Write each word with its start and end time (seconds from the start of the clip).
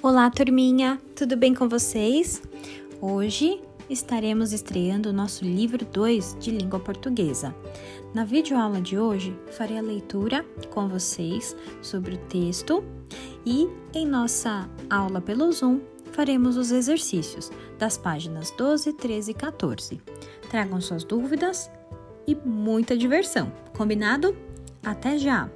Olá, 0.00 0.30
turminha! 0.30 1.00
Tudo 1.16 1.36
bem 1.36 1.52
com 1.52 1.68
vocês? 1.68 2.40
Hoje 3.00 3.60
estaremos 3.90 4.52
estreando 4.52 5.10
o 5.10 5.12
nosso 5.12 5.44
livro 5.44 5.84
2 5.84 6.36
de 6.38 6.52
língua 6.52 6.78
portuguesa. 6.78 7.52
Na 8.14 8.24
videoaula 8.24 8.80
de 8.80 8.96
hoje, 8.96 9.36
farei 9.50 9.76
a 9.76 9.82
leitura 9.82 10.46
com 10.70 10.86
vocês 10.86 11.56
sobre 11.82 12.14
o 12.14 12.18
texto 12.18 12.84
e 13.44 13.68
em 13.92 14.06
nossa 14.06 14.70
aula 14.88 15.20
pelo 15.20 15.50
Zoom 15.50 15.80
faremos 16.12 16.56
os 16.56 16.70
exercícios 16.70 17.50
das 17.76 17.98
páginas 17.98 18.52
12, 18.52 18.92
13 18.92 19.32
e 19.32 19.34
14. 19.34 20.00
Tragam 20.48 20.80
suas 20.80 21.02
dúvidas 21.02 21.68
e 22.24 22.36
muita 22.36 22.96
diversão, 22.96 23.52
combinado? 23.76 24.36
Até 24.80 25.18
já! 25.18 25.50